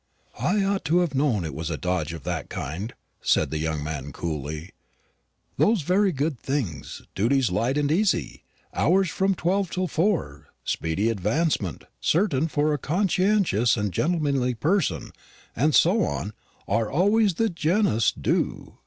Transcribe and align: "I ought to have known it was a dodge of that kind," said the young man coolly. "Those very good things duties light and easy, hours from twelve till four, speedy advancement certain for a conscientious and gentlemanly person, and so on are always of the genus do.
"I 0.39 0.63
ought 0.63 0.83
to 0.85 1.01
have 1.01 1.13
known 1.13 1.45
it 1.45 1.53
was 1.53 1.69
a 1.69 1.77
dodge 1.77 2.11
of 2.11 2.23
that 2.23 2.49
kind," 2.49 2.91
said 3.21 3.51
the 3.51 3.59
young 3.59 3.83
man 3.83 4.11
coolly. 4.11 4.71
"Those 5.57 5.83
very 5.83 6.11
good 6.11 6.39
things 6.39 7.03
duties 7.13 7.51
light 7.51 7.77
and 7.77 7.91
easy, 7.91 8.41
hours 8.73 9.11
from 9.11 9.35
twelve 9.35 9.69
till 9.69 9.87
four, 9.87 10.47
speedy 10.63 11.09
advancement 11.11 11.83
certain 11.99 12.47
for 12.47 12.73
a 12.73 12.79
conscientious 12.79 13.77
and 13.77 13.93
gentlemanly 13.93 14.55
person, 14.55 15.11
and 15.55 15.75
so 15.75 16.03
on 16.03 16.33
are 16.67 16.89
always 16.89 17.33
of 17.33 17.37
the 17.37 17.49
genus 17.49 18.11
do. 18.11 18.77